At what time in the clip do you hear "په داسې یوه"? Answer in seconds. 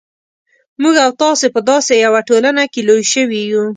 1.55-2.19